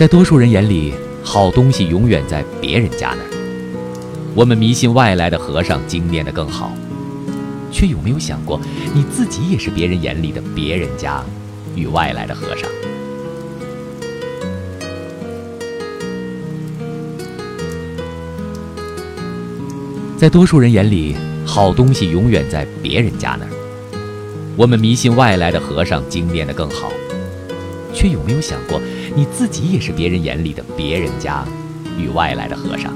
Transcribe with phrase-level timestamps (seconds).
[0.00, 4.32] 在多数人眼里，好东西永远在别人家那儿。
[4.34, 6.72] 我们迷信外来的和尚精炼的更好，
[7.70, 8.58] 却有没有想过，
[8.94, 11.22] 你自己也是别人眼里的别人家
[11.76, 12.66] 与外来的和尚？
[20.16, 21.14] 在多数人眼里，
[21.44, 23.50] 好东西永远在别人家那儿。
[24.56, 26.90] 我们迷信外来的和尚精炼的更好，
[27.92, 28.80] 却有没有想过，
[29.14, 31.44] 你自己也是别人眼里的别人家
[31.98, 32.92] 与外来的和尚？